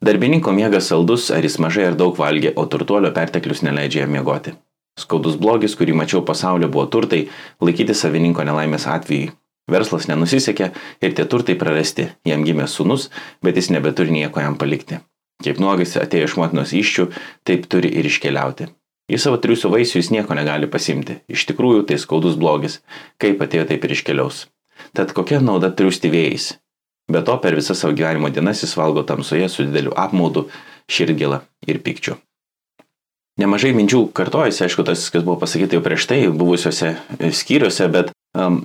[0.00, 4.56] Darbininko miegas saldus, ar jis mažai ar daug valgė, o turtuolio perteklius neleidžia jam miegoti.
[4.96, 7.26] Skaudus blogis, kurį mačiau pasaulio, buvo turtai,
[7.60, 9.34] laikyti savininko nelaimės atvejai.
[9.68, 10.72] Verslas nenusisekė
[11.04, 12.14] ir tie turtai prarasti.
[12.24, 13.10] Jam gimė sunus,
[13.44, 15.04] bet jis nebeturi nieko jam palikti.
[15.44, 17.10] Kaip nuogais atėjo iš motinos iščių,
[17.44, 18.70] taip turi ir iškeliauti.
[19.12, 21.18] Į savo triusių vaisių jis nieko negali pasimti.
[21.28, 22.78] Iš tikrųjų tai skaudus blogis.
[23.20, 24.46] Kaip atėjo, taip ir iškeliaus.
[24.96, 26.54] Tad kokia nauda triusti vėjais?
[27.12, 30.48] Be to, per visą savo gyvenimo dienas jis valgo tamsoje su dideliu apmaudu,
[30.88, 32.16] širdgėla ir pikčiu.
[33.34, 36.92] Nemažai minčių kartojasi, aišku, tas, kas buvo pasakyta jau prieš tai buvusiuose
[37.34, 38.12] skyriuose, bet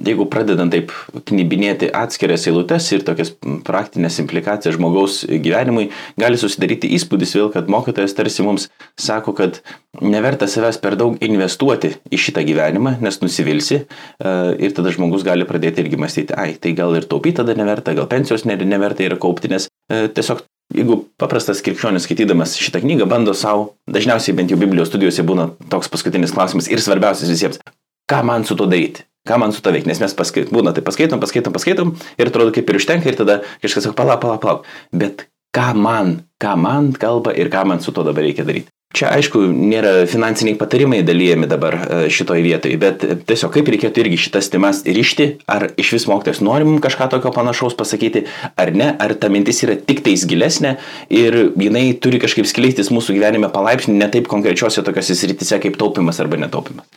[0.05, 0.91] jeigu pradedant taip
[1.29, 3.31] knibinėti atskirias eilutes ir tokias
[3.65, 5.87] praktinės implikacijas žmogaus gyvenimui,
[6.21, 9.57] gali susidaryti įspūdis vėl, kad mokytojas tarsi mums sako, kad
[10.01, 13.83] neverta savęs per daug investuoti į šitą gyvenimą, nes nusivilsi
[14.21, 18.09] ir tada žmogus gali pradėti irgi mąstyti, ai, tai gal ir taupyti tada neverta, gal
[18.09, 24.35] pensijos neverta yra kaupti, nes tiesiog Jeigu paprastas krikščionis skaitydamas šitą knygą bando savo, dažniausiai
[24.37, 27.61] bent jau Biblijos studijose būna toks paskutinis klausimas ir svarbiausias visiems,
[28.09, 29.09] ką man su to daryti?
[29.27, 32.53] ką man su to veikti, nes mes paskait, būna tai paskaitom, paskaitom, paskaitom ir atrodo
[32.55, 34.69] kaip ir užtenka ir tada kažkas sako, palauk, palauk, palauk.
[34.95, 38.71] Bet ką man, ką man kalba ir ką man su to dabar reikia daryti.
[38.89, 44.17] Čia aišku, nėra finansiniai patarimai dalyjami dabar e, šitoje vietoje, bet tiesiog kaip reikėtų irgi
[44.23, 48.23] šitas temas ryšti, ar iš vis mokytojas norim kažką tokio panašaus pasakyti,
[48.57, 50.71] ar ne, ar ta mintis yra tik tais gilesnė
[51.13, 56.17] ir jinai turi kažkaip skleistis mūsų gyvenime palaipsniui, ne taip konkrečiose tokiose sritise kaip taupimas
[56.25, 56.89] arba netaupimas.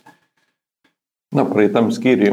[1.36, 2.32] Na, praeitam skyriui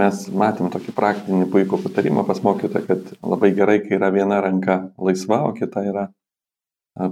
[0.00, 4.86] mes matėm tokį praktinį puikų patarimą pas mokytą, kad labai gerai, kai yra viena ranka
[4.96, 6.06] laisva, o kita yra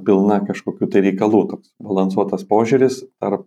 [0.07, 1.45] pilna kažkokių tai reikalų.
[1.53, 3.47] Toks balansuotas požiūris tarp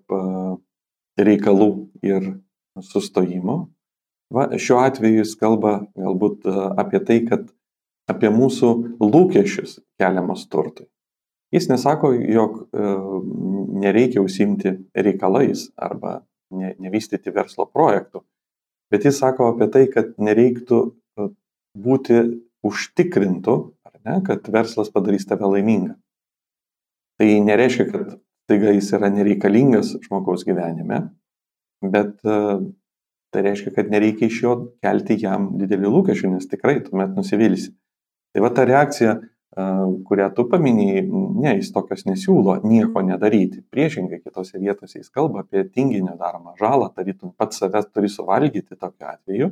[1.20, 1.72] reikalų
[2.06, 2.34] ir
[2.82, 3.58] sustojimo.
[4.32, 6.48] Va, šiuo atveju jis kalba galbūt
[6.80, 7.50] apie tai, kad
[8.12, 8.70] apie mūsų
[9.04, 10.88] lūkesčius keliamas turtui.
[11.52, 12.62] Jis nesako, jog
[13.84, 18.24] nereikia užsimti reikalais arba ne, nevystyti verslo projektų.
[18.92, 20.80] Bet jis sako apie tai, kad nereiktų
[21.76, 22.22] būti
[22.68, 23.58] užtikrintų,
[24.08, 25.98] ne, kad verslas padarys tave laimingą.
[27.22, 28.14] Tai nereiškia, kad
[28.50, 31.04] taiga jis yra nereikalingas žmogaus gyvenime,
[31.86, 32.38] bet e,
[33.32, 37.76] tai reiškia, kad nereikia iš jo kelti jam didelį lūkesčių, nes tikrai tuomet nusivilsi.
[38.34, 39.20] Tai va ta reakcija
[40.08, 43.62] kurią tu paminėjai, ne, jis tokios nesiūlo nieko nedaryti.
[43.72, 49.10] Priešingai, kitose vietose jis kalba apie tinginio daromą žalą, tarytum pats savęs turi suvalgyti tokiu
[49.12, 49.52] atveju,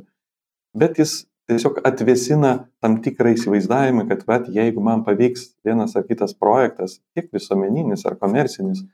[0.74, 6.34] bet jis tiesiog atvesina tam tikrą įsivaizdavimą, kad vat, jeigu man pavyks vienas ar kitas
[6.36, 8.84] projektas, tiek visuomeninis ar komercinis,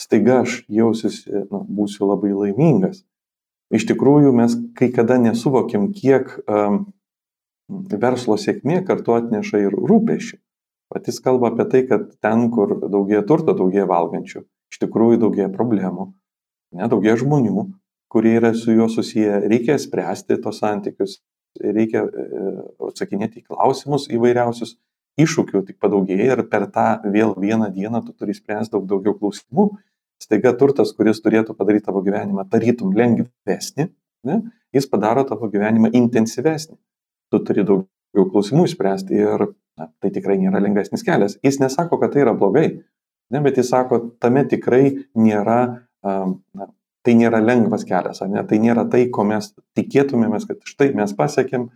[0.00, 3.04] staiga aš jausiuosi, nu, būsiu labai laimingas.
[3.74, 6.84] Iš tikrųjų, mes kai kada nesuvokiam, kiek um,
[7.90, 10.38] verslo sėkmė kartu atneša ir rūpešių.
[10.92, 16.12] Patys kalba apie tai, kad ten, kur daugėja turto, daugėja valgančių, iš tikrųjų daugėja problemų,
[16.78, 17.64] nedaugėja žmonių,
[18.12, 21.18] kurie yra su juo susiję, reikia spręsti tos santykius,
[21.60, 22.44] reikia e,
[22.90, 24.76] atsakinėti į klausimus įvairiausius,
[25.20, 29.70] iššūkių tik padaugėja ir per tą vėl vieną dieną tu turi spręsti daug daugiau klausimų.
[30.20, 33.90] Staiga turtas, kuris turėtų padaryti tavo gyvenimą tarytum lengvesnį,
[34.28, 34.36] ne,
[34.72, 36.76] jis padaro tavo gyvenimą intensyvesnį
[37.32, 41.36] tu turi daugiau klausimų išspręsti ir na, tai tikrai nėra lengvesnis kelias.
[41.44, 42.66] Jis nesako, kad tai yra blogai,
[43.32, 44.84] ne, bet jis sako, tame tikrai
[45.18, 45.60] nėra,
[46.06, 46.70] na,
[47.06, 51.68] tai nėra lengvas kelias, ne, tai nėra tai, ko mes tikėtumėmės, kad štai mes pasiekėm,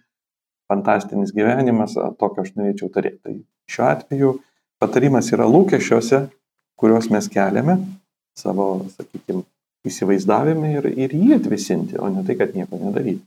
[0.70, 3.22] fantastinis gyvenimas, tokio aš norėčiau turėti.
[3.22, 3.36] Tai
[3.70, 4.34] šiuo atveju
[4.82, 6.24] patarimas yra lūkesčiuose,
[6.80, 7.78] kuriuos mes keliame
[8.38, 9.44] savo, sakykime,
[9.86, 13.22] įsivaizdavime ir, ir jį atvisinti, o ne tai, kad nieko nedaryti.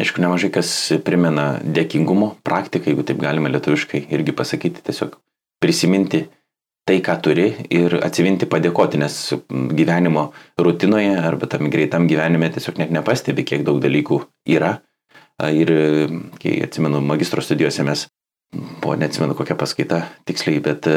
[0.00, 0.70] Aišku, nemažai kas
[1.04, 5.16] primena dėkingumo praktiką, jeigu taip galima lietuviškai irgi pasakyti, tiesiog
[5.60, 6.24] prisiminti
[6.90, 12.94] tai, ką turi ir atsiminti padėkoti, nes gyvenimo rutinoje arba tam greitam gyvenime tiesiog net
[12.94, 14.80] nepastebi, kiek daug dalykų yra,
[15.48, 15.70] Ir
[16.40, 18.06] kai atsimenu, magistro studijose mes
[18.52, 20.88] buvo, neatsimenu kokią paskaitą tiksliai, bet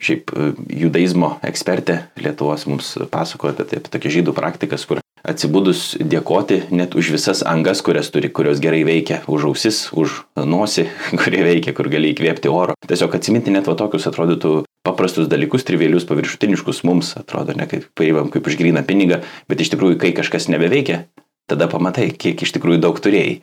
[0.00, 0.30] šiaip
[0.70, 6.94] judaizmo ekspertė Lietuvos mums pasakojo apie, tai, apie tokias žydų praktikas, kur atsibūdus dėkoti net
[6.96, 10.86] už visas angas, kurias turi, kurios gerai veikia, už ausis, už nosį,
[11.20, 12.78] kurie veikia, kur gali įkvėpti oro.
[12.88, 18.30] Tiesiog atsiminti net va tokius atrodytų paprastus dalykus, trivialius, paviršutiniškus mums atrodo ne kaip paimam
[18.32, 21.06] kaip gryną pinigą, bet iš tikrųjų, kai kažkas nebeveikia,
[21.50, 23.34] tada pamatai, kiek iš tikrųjų daug turėjai.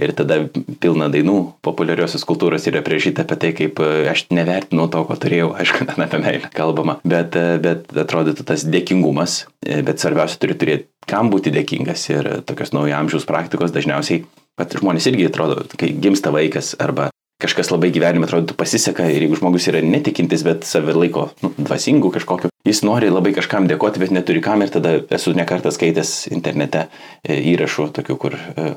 [0.00, 0.38] Ir tada
[0.80, 5.50] pilna dainų populiariosios kultūros yra priežyta apie tai, kaip e, aš nevertinau to, ko turėjau,
[5.60, 10.56] aišku, ten apie meilę kalbama, bet, e, bet atrodytų tas dėkingumas, e, bet svarbiausia turi
[10.60, 14.24] turėti, kam būti dėkingas ir tokios naujo amžiaus praktikos dažniausiai,
[14.60, 19.38] kad žmonės irgi atrodo, kai gimsta vaikas arba kažkas labai gyvenime atrodytų pasiseka ir jeigu
[19.40, 24.14] žmogus yra netikintis, bet save laiko nu, dvasingų kažkokiu, jis nori labai kažkam dėkoti, bet
[24.14, 26.86] neturi kam ir tada esu nekartą skaitęs internete
[27.24, 28.72] e, įrašų tokių, kur e,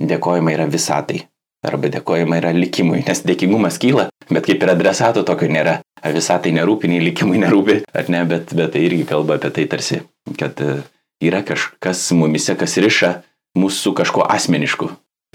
[0.00, 1.24] dėkojimai yra visatai.
[1.62, 5.76] Arba dėkojimai yra likimui, nes dėkingumas kyla, bet kaip ir adresato tokio nėra.
[6.02, 10.00] Visatai nerūpi, nei likimui nerūpi, ar ne, bet, bet tai irgi kalba apie tai tarsi,
[10.40, 10.80] kad e,
[11.22, 13.12] yra kažkas mumise, kas riša
[13.58, 14.90] mūsų kažko asmenišku,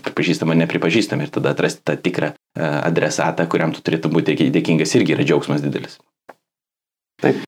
[0.06, 5.18] pripažįstama, nepripažįstama ir tada atrasti tą tikrą e, adresatą, kuriam tu turėtum būti dėkingas, irgi
[5.18, 5.98] yra džiaugsmas didelis.
[7.22, 7.44] Taip.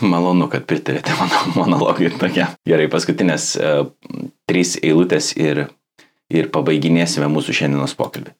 [0.00, 2.50] Malonu, kad pritarėte mano monologui tokia.
[2.66, 3.82] Gerai, paskutinės uh,
[4.48, 5.66] trys eilutės ir,
[6.32, 8.32] ir pabaiginėsime mūsų šiandienos pokalbį.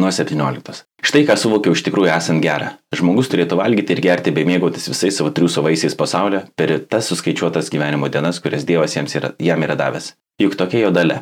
[0.00, 0.80] Nuo 17.
[1.06, 2.72] Štai ką suvokiau iš tikrųjų esant gerą.
[2.96, 7.70] Žmogus turėtų valgyti ir gerti bei mėgautis visais savo triūso vaisiais pasaulio per tas suskaičiuotas
[7.70, 10.16] gyvenimo dienas, kurias Dievas yra, jam yra davęs.
[10.42, 11.20] Juk tokia jo dalė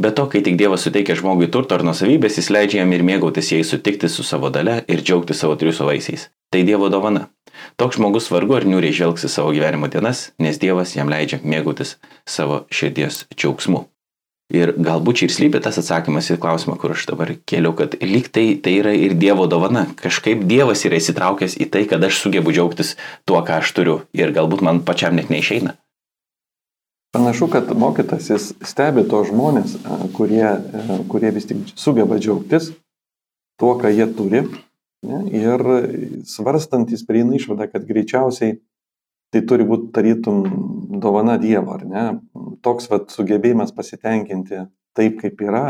[0.00, 3.52] Be to, kai tik Dievas suteikia žmogui turto ar nusavybės, jis leidžia jam ir mėgautis
[3.52, 6.28] jais sutikti su savo dalė ir džiaugti savo triuso vaisiais.
[6.50, 7.28] Tai Dievo dovana.
[7.76, 12.64] Toks žmogus vargu ar niūriai žvelgsi savo gyvenimo dienas, nes Dievas jam leidžia mėgautis savo
[12.72, 13.86] širdies džiaugsmu.
[14.50, 18.32] Ir galbūt čia ir slypi tas atsakymas į klausimą, kur aš dabar kėliau, kad lyg
[18.34, 19.84] tai tai yra ir Dievo dovana.
[20.00, 22.96] Kažkaip Dievas yra įsitraukęs į tai, kad aš sugebu džiaugtis
[23.28, 24.00] tuo, ką aš turiu.
[24.16, 25.76] Ir galbūt man pačiam net neišeina.
[27.10, 29.74] Panašu, kad mokytas jis stebi tos žmonės,
[30.14, 30.46] kurie,
[31.10, 32.70] kurie vis tik sugeba džiaugtis
[33.58, 34.44] tuo, ką jie turi.
[35.00, 35.62] Ne, ir
[36.28, 38.58] svarstant jis prieina išvadą, kad greičiausiai
[39.32, 40.42] tai turi būti tarytum
[41.00, 42.04] dovana Dievo, ar ne?
[42.62, 44.66] Toks vat, sugebėjimas pasitenkinti
[44.98, 45.64] taip, kaip yra,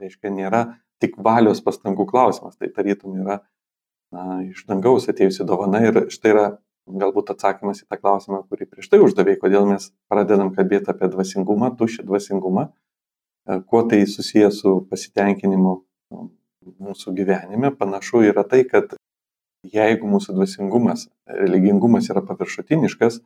[0.00, 0.62] reiškia, nėra
[1.02, 3.40] tik valios pastangų klausimas, tai tarytum yra
[4.14, 6.46] na, iš dangaus atėjusi dovana ir štai yra
[6.86, 11.72] galbūt atsakymas į tą klausimą, kurį prieš tai uždavėjai, kodėl mes pradedam kalbėti apie dvasingumą,
[11.78, 15.74] tušį dvasingumą, e, kuo tai susijęs su pasitenkinimu
[16.14, 16.28] nu,
[16.86, 18.94] mūsų gyvenime, panašu yra tai, kad
[19.66, 23.20] jeigu mūsų dvasingumas, religingumas yra paviršutiniškas,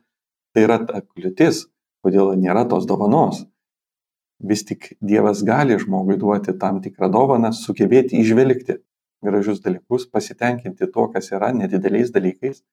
[0.53, 1.67] tai yra ta kliūtis,
[2.01, 3.45] kodėl nėra tos dovanos.
[4.41, 8.79] Vis tik Dievas gali žmogui duoti tam tikrą dovaną, sugebėti išvelgti
[9.21, 12.63] gražius dalykus, pasitenkinti tuo, kas yra, nedideliais dalykais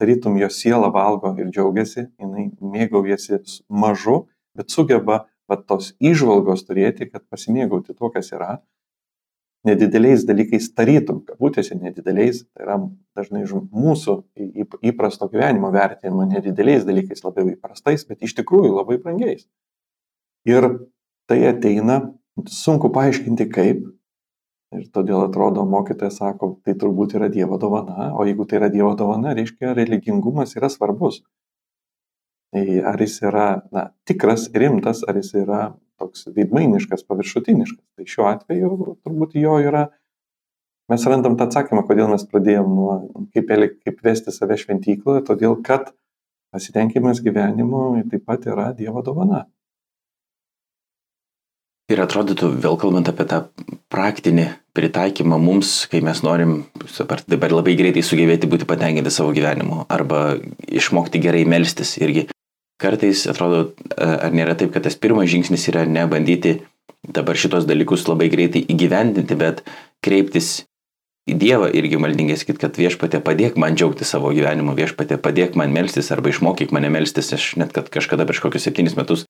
[0.00, 4.24] tarytum jo siela valgo ir džiaugiasi, jinai mėgaujasi mažu,
[4.56, 8.58] bet sugeba va, tos išvalgos turėti, kad pasimėgauti tuo, kas yra,
[9.64, 12.78] nedideliais dalykais tarytum, kabutėse nedideliais, tai yra
[13.16, 14.16] dažnai mūsų
[14.84, 19.46] įprasto gyvenimo vertinimo nedideliais dalykais labiau įprastais, bet iš tikrųjų labai brangiais.
[20.44, 20.68] Ir
[21.30, 22.02] tai ateina,
[22.50, 23.86] sunku paaiškinti kaip,
[24.74, 28.94] Ir todėl atrodo, mokytojas sako, tai turbūt yra Dievo dovana, o jeigu tai yra Dievo
[28.98, 31.20] dovana, reiškia, religingumas yra svarbus.
[32.54, 35.60] Tai ar jis yra na, tikras, rimtas, ar jis yra
[36.02, 37.84] toks veidmainiškas, paviršutiniškas.
[37.94, 39.88] Tai šiuo atveju turbūt jo yra,
[40.90, 42.96] mes randam tą atsakymą, kodėl mes pradėjom nuo
[43.34, 43.50] kaip,
[43.86, 45.92] kaip vesti save šventykloje, todėl kad
[46.54, 49.44] pasitenkimas gyvenimu taip pat yra Dievo dovana.
[51.92, 53.42] Ir atrodytų, vėl kalbant apie tą
[53.92, 56.62] praktinį pritaikymą mums, kai mes norim
[57.28, 62.30] dabar labai greitai sugebėti būti patenkinti savo gyvenimu arba išmokti gerai melstis irgi.
[62.80, 66.56] Kartais atrodo, ar nėra taip, kad tas pirmas žingsnis yra ne bandyti
[67.04, 69.60] dabar šitos dalykus labai greitai įgyvendinti, bet
[70.04, 70.64] kreiptis
[71.28, 75.72] į Dievą irgi maldingai sakyti, kad viešpatė padėk man džiaugti savo gyvenimu, viešpatė padėk man
[75.72, 77.32] melstis arba išmokyk mane melstis.
[77.36, 79.24] Aš net kad kažkada prieš kokius septynis metus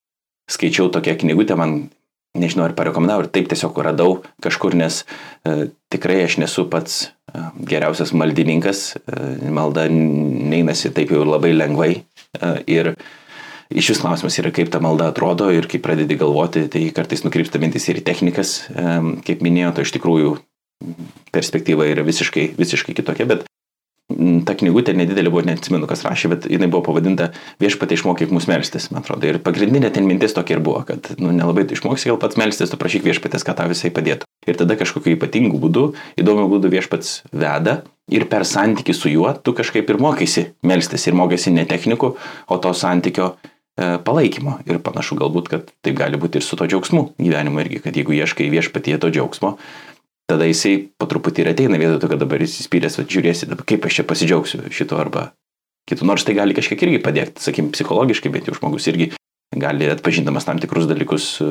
[0.50, 1.76] skaičiau tokią knygutę, man
[2.38, 5.02] nežinau, ar parekomendavau, ir taip tiesiog radau kažkur, nes
[5.46, 11.92] e, tikrai aš nesu pats e, geriausias maldininkas, e, malda neinasi taip jau labai lengvai.
[12.00, 12.94] E, ir
[13.74, 17.62] iš vis klausimas yra, kaip ta malda atrodo ir kai pradedi galvoti, tai kartais nukrypsta
[17.62, 20.36] mintis ir į technikas, e, kaip minėjau, tai iš tikrųjų
[21.34, 23.46] perspektyva yra visiškai, visiškai kitokia, bet
[24.44, 27.30] ta knygutė nedidelė buvo, neatsimenu, kas rašė, bet jinai buvo pavadinta
[27.62, 29.30] viešpatai išmokyk mus melstis, man atrodo.
[29.30, 32.68] Ir pagrindinė ten mintis tokia ir buvo, kad nu, nelabai tu išmoksi gal pats melstis,
[32.68, 34.28] tu prašyk viešpatės, kad tau visai padėtų.
[34.44, 35.86] Ir tada kažkokiu ypatingu būdu,
[36.20, 37.80] įdomiu būdu viešpats veda
[38.12, 42.12] ir per santyki su juo tu kažkaip ir mokysi melstis ir mokysi ne technikų,
[42.52, 44.58] o to santykio e, palaikymo.
[44.68, 48.12] Ir panašu galbūt, kad taip gali būti ir su to džiaugsmu gyvenimo irgi, kad jeigu
[48.20, 49.56] ieškai viešpatie to džiaugsmo,
[50.30, 54.00] tada jisai po truputį ir ateina vietoj to, kad dabar jis įspyręs, žiūrėsi, kaip aš
[54.00, 55.32] čia pasidžiaugsiu šito arba
[55.90, 56.08] kitų.
[56.08, 59.12] Nors tai gali kažkiek irgi padėti, sakykim, psichologiškai, bet jau žmogus irgi
[59.54, 61.50] gali atpažindamas tam tikrus dalykus e,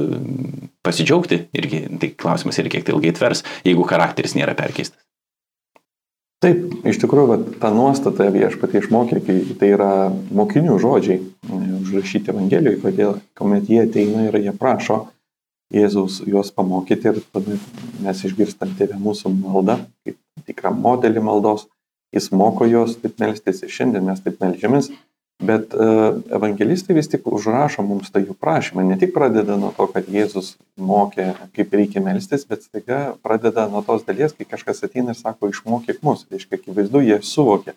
[0.84, 1.86] pasidžiaugti irgi.
[2.02, 5.00] Tai klausimas ir kiek tai ilgai tvers, jeigu charakteris nėra perkeistas.
[6.44, 12.82] Taip, iš tikrųjų, va, ta nuostata viešpatie išmokė, kai tai yra mokinių žodžiai užrašyti Evangelijoje,
[12.84, 15.06] kodėl, kuomet jie ateina ir jie prašo
[15.74, 17.58] Jėzaus juos pamokyti ir tada
[18.04, 21.66] mes išgirstam tėvę mūsų maldą, kaip tikrą modelį maldos,
[22.14, 24.92] jis moko juos taip melstis ir šiandien mes taip melžiamės,
[25.44, 29.90] bet uh, evangelistai vis tik užrašo mums tą jų prašymą, ne tik pradeda nuo to,
[29.92, 35.16] kad Jėzus mokė, kaip reikia melstis, bet staiga pradeda nuo tos dalies, kai kažkas ateina
[35.16, 37.74] ir sako, išmokyk mus, tai reiškia, akivaizdu, jie suvokia,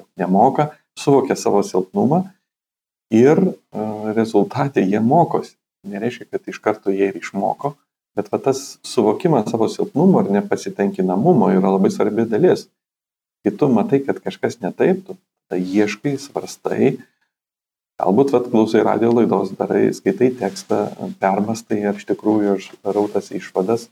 [0.00, 2.24] jog nemoka, suvokia savo silpnumą
[3.14, 5.54] ir uh, rezultatė jie mokosi
[5.88, 7.74] nereiškia, kad iš karto jie ir išmoko,
[8.16, 12.68] bet va, tas suvokimas savo silpnumo ir nepasitenkinamumo yra labai svarbi dalis.
[13.44, 15.18] Kai tu matai, kad kažkas netaip, tu
[15.52, 16.94] tai ieškai, svarstai,
[18.00, 20.80] galbūt vat, klausai radio laidos, darai, skaitai tekstą,
[21.20, 23.88] permastai, ar iš tikrųjų aš darau tas išvadas,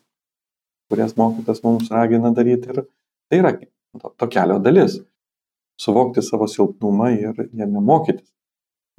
[0.91, 2.73] kurias mokytas mums ragina daryti.
[2.73, 2.85] Ir
[3.31, 5.01] tai yra to, to kelio dalis.
[5.81, 8.29] Suvokti savo silpnumą ir jame mokytis.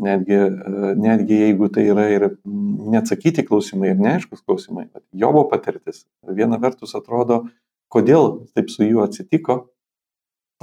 [0.01, 4.87] Netgi, e, netgi jeigu tai yra ir neatsakyti klausimai ir neaiškus klausimai.
[5.13, 7.43] Jobo patirtis viena vertus atrodo,
[7.93, 9.59] kodėl taip su juo atsitiko,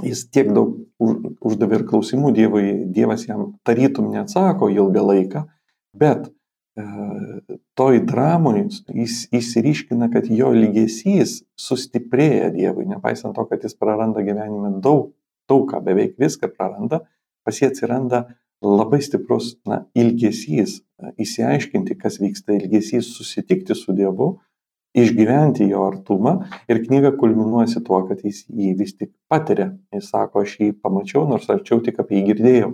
[0.03, 5.45] jis tiek daug uždavė ir klausimų Dievui, Dievas jam tarytum neatsako ilgą laiką,
[5.97, 6.85] bet e,
[7.79, 8.65] toj dramoj
[8.97, 15.13] jis įsiriškina, kad jo lygesys sustiprėja Dievui, nepaisant to, kad jis praranda gyvenime daug,
[15.49, 17.05] daug ką, beveik viską praranda,
[17.45, 18.25] pas jį atsiranda
[18.61, 20.79] labai stiprus na, ilgesys
[21.21, 24.35] įsiaiškinti, kas vyksta, ilgesys susitikti su Dievu,
[24.97, 26.35] išgyventi jo artumą
[26.69, 29.71] ir knyga kulminuosi tuo, kad jis jį vis tik patiria.
[29.95, 32.71] Jis sako, aš jį pamačiau, nors arčiau tik apie jį girdėjau.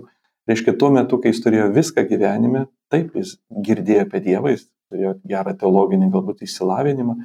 [0.48, 5.14] Reiškia, tuo metu, kai jis turėjo viską gyvenime, taip, jis girdėjo apie Dievą, jis turėjo
[5.28, 7.18] gerą teologinį galbūt įsilavinimą,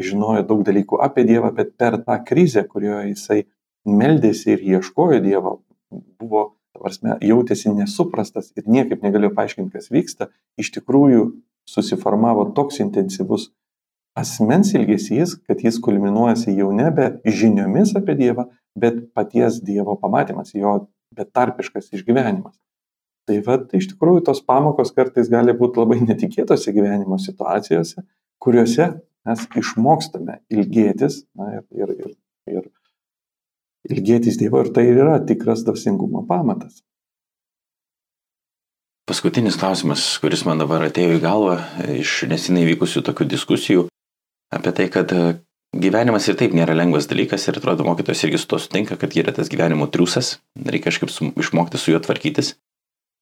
[0.00, 3.40] žinojo daug dalykų apie Dievą, bet per tą krizę, kurioje jisai
[3.88, 5.60] meldėsi ir ieškojo Dievo,
[6.20, 6.44] buvo
[6.80, 11.28] prasme, jautėsi nesuprastas ir niekaip negalėjo paaiškinti, kas vyksta, iš tikrųjų
[11.68, 13.50] susiformavo toks intensyvus
[14.16, 18.46] asmens ilgesys, kad jis kulminuojasi jau nebe žiniomis apie Dievą,
[18.78, 20.86] bet paties Dievo pamatymas, jo
[21.16, 22.56] betarpiškas išgyvenimas.
[23.26, 28.06] Tai vad, iš tikrųjų, tos pamokos kartais gali būti labai netikėtose gyvenimo situacijose,
[28.42, 28.92] kuriuose
[29.26, 32.12] mes išmokstame ilgėtis na, ir, ir, ir,
[32.52, 32.68] ir
[33.90, 36.82] ilgėtis Dievo ir tai yra tikras dvasingumo pamatas.
[39.06, 41.58] Paskutinis klausimas, kuris man dabar atėjo į galvą
[41.94, 43.84] iš nesinai vykusių tokių diskusijų
[44.56, 45.36] apie tai, kad e,
[45.78, 49.34] gyvenimas ir taip nėra lengvas dalykas ir atrodo mokytojas irgi su to sutinka, kad yra
[49.36, 52.56] tas gyvenimo triusas, reikia kažkaip su, išmokti su juo tvarkytis.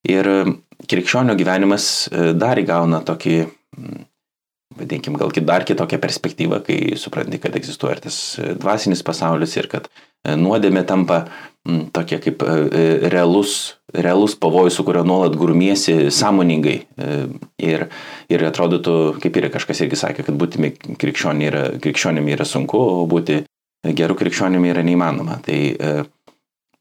[0.08, 0.40] Ir e,
[0.88, 3.36] krikščionio gyvenimas e, dar įgauna tokį
[4.78, 9.68] vadinkim, gal dar kitokią perspektyvą, kai supranti, kad egzistuoja ir tas e, dvasinis pasaulis ir
[9.70, 11.24] kad e, nuodėmė tampa
[11.94, 12.56] tokia kaip e,
[13.12, 16.76] realus, realus pavojus, su kurio nuolat gurmiesi sąmoningai.
[17.64, 17.86] Ir,
[18.28, 23.06] ir atrodytų, kaip yra kažkas irgi sakė, kad būti krikščionimi yra, krikščionimi yra sunku, o
[23.08, 23.44] būti
[23.84, 25.38] gerų krikščionimi yra neįmanoma.
[25.44, 25.58] Tai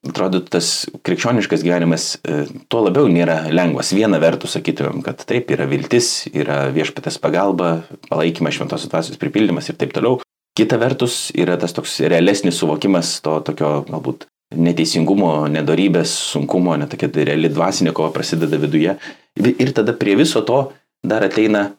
[0.10, 3.94] atrodo, tas krikščioniškas gyvenimas e, tuo labiau nėra lengvas.
[3.96, 9.80] Viena vertus sakytumėm, kad taip yra viltis, yra viešpatės pagalba, palaikymas šventosios dvasios pripildymas ir
[9.80, 10.20] taip toliau.
[10.58, 17.10] Kita vertus yra tas toks realesnis suvokimas to tokio galbūt neteisingumo, nedarybės, sunkumo, net tokia
[17.24, 18.98] reali dvasinė kova prasideda viduje.
[19.40, 20.68] Ir tada prie viso to
[21.04, 21.72] dar ateina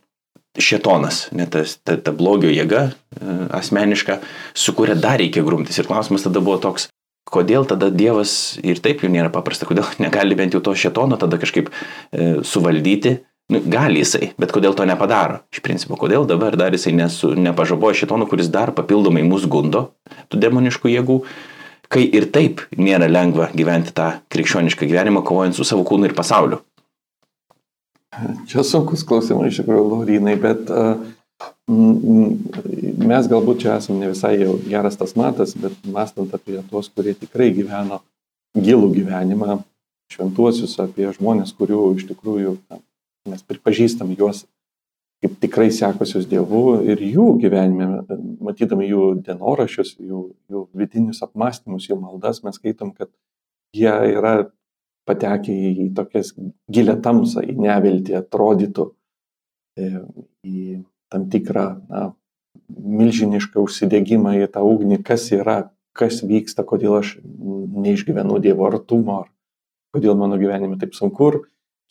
[0.58, 4.20] šetonas, net tas, ta, ta blogio jėga e, asmeniška,
[4.54, 5.78] su kuria dar reikia grumtis.
[5.80, 6.88] Ir klausimas tada buvo toks,
[7.28, 11.40] kodėl tada Dievas ir taip jau nėra paprasta, kodėl negali bent jau to šetono tada
[11.40, 13.18] kažkaip e, suvaldyti.
[13.52, 15.42] Nu, gali jisai, bet kodėl to nepadaro?
[15.52, 19.90] Iš principo, kodėl dabar dar jisai nesu, nepažaboja šitono, kuris dar papildomai mus gundo,
[20.32, 21.18] tų demoniškų jėgų,
[21.92, 26.62] kai ir taip nėra lengva gyventi tą krikščionišką gyvenimą, kovojant su savo kūnu ir pasauliu.
[28.48, 31.04] Čia sunkus klausimai iš tikrųjų, Laurinai, bet uh,
[31.68, 37.14] mes galbūt čia esame ne visai jau geras tas matas, bet mąstant apie tuos, kurie
[37.16, 38.02] tikrai gyveno
[38.54, 39.62] gilų gyvenimą,
[40.12, 42.82] šventuosius, apie žmonės, kurių iš tikrųjų na,
[43.32, 44.44] mes pripažįstam juos
[45.24, 48.02] kaip tikrai sekusius Dievu ir jų gyvenime,
[48.44, 50.20] matydami jų dienorašius, jų,
[50.52, 53.08] jų vidinius apmąstymus, jų maldas, mes skaitom, kad
[53.72, 54.50] jie yra
[55.08, 56.34] patekę į tokias
[56.68, 58.86] gilę tamsą, į neviltį, atrodytų
[59.80, 59.88] e,
[60.44, 62.04] į tam tikrą na,
[62.68, 65.58] milžinišką užsidėgymą į tą ugnį, kas yra,
[65.96, 69.30] kas vyksta, kodėl aš neišgyvenu Dievo artumo, ar
[69.94, 71.30] kodėl mano gyvenime taip sunku.
[71.30, 71.40] Ir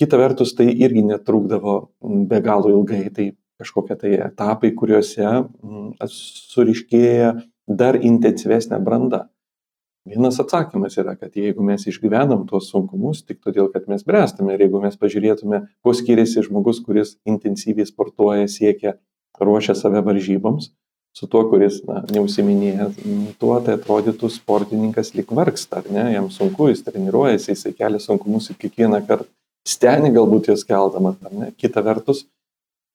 [0.03, 1.77] kita vertus, tai irgi netrukdavo
[2.29, 3.29] be galo ilgai, tai
[3.61, 5.29] kažkokie tai etapai, kuriuose
[6.09, 7.35] suriškėja
[7.67, 9.27] dar intensyvesnė branda.
[10.03, 14.65] Vienas atsakymas yra, kad jeigu mes išgyvenam tuos sunkumus tik todėl, kad mes bręstame ir
[14.65, 18.97] jeigu mes pažiūrėtume, kuo skiriasi žmogus, kuris intensyviai sportuoja, siekia,
[19.39, 20.73] ruošia save varžyboms,
[21.15, 22.89] su tuo, kuris na, neusiminėja,
[23.39, 28.49] tuo tai atrodytų sportininkas lik vargsta, ar ne, jam sunku, jis treniruojasi, jis kelia sunkumus
[28.51, 29.29] ir kiekvieną kartą
[29.63, 31.51] steni galbūt jos keldamas, ar ne.
[31.55, 32.25] Kita vertus,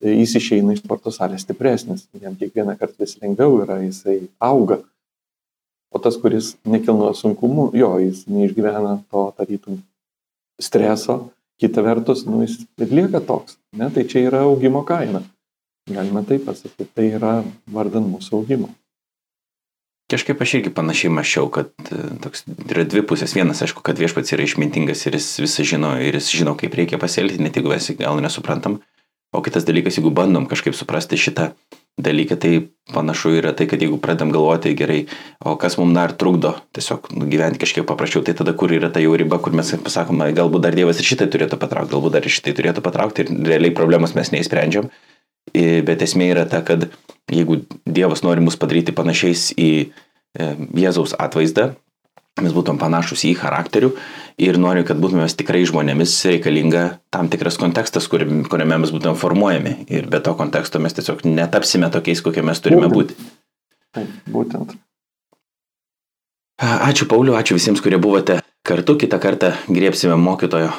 [0.03, 4.83] jis išeina iš sporto salės stipresnis, jam kiekvieną kartą vis lengviau yra, jisai auga.
[5.89, 9.79] O tas, kuris nekilnoja sunkumų, jo, jis neišgyvena to, tarytum,
[10.61, 13.57] streso, kita vertus, nu, jis ir lieka toks.
[13.77, 13.89] Ne?
[13.93, 15.23] Tai čia yra augimo kaina.
[15.89, 17.39] Galima taip pasakyti, tai yra
[17.73, 18.69] vardan mūsų augimo.
[20.09, 23.35] Kažkaip aš irgi panašiai mačiau, kad e, toks, yra dvi pusės.
[23.37, 26.97] Vienas, aišku, kad viešpats yra išmintingas ir jis visą žino ir jis žino, kaip reikia
[27.01, 28.79] pasielgti, net jeigu mes gal nesuprantam.
[29.29, 31.51] O kitas dalykas, jeigu bandom kažkaip suprasti šitą
[31.99, 32.53] dalyką, tai
[32.93, 35.03] panašu yra tai, kad jeigu pradam galvoti gerai,
[35.45, 39.13] o kas mums dar trukdo tiesiog gyventi kažkiek paprasčiau, tai tada kur yra ta jau
[39.19, 42.55] riba, kur mes pasakome, galbūt dar Dievas ir šitai turėtų patraukti, galbūt dar ir šitai
[42.57, 44.89] turėtų patraukti ir realiai problemas mes neįsprendžiam.
[45.53, 46.89] Bet esmė yra ta, kad
[47.31, 51.71] jeigu Dievas nori mus padaryti panašiais į e, Jėzaus atvaizdą,
[52.43, 53.91] mes būtum panašus į charakterių
[54.39, 56.83] ir noriu, kad būtume tikrai žmonėmis reikalinga
[57.13, 59.75] tam tikras kontekstas, kur, kuriame mes būtum formuojami.
[59.91, 63.17] Ir be to konteksto mes tiesiog netapsime tokiais, kokie mes turime būti.
[63.95, 64.77] Taip, būtent.
[66.59, 68.97] Ačiū Pauliu, ačiū visiems, kurie buvote kartu.
[68.99, 70.71] Kitą kartą griepsime mokytojo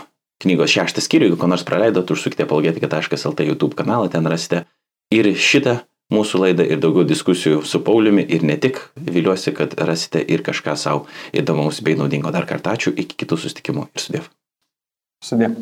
[0.44, 1.30] knygos šeštą skyrių.
[1.30, 4.66] Jeigu ko nors praleidot, užsukite apolgetika.lt YouTube kanalą, ten rasite
[5.12, 5.80] ir šitą
[6.10, 8.82] mūsų laidą ir daugiau diskusijų su Pauliumi ir ne tik.
[8.96, 12.32] Viliuosi, kad rasite ir kažką savo įdomaus bei naudingo.
[12.34, 14.32] Dar kartą ačiū, iki kitų susitikimų ir sudėv.
[15.24, 15.60] Sudėv.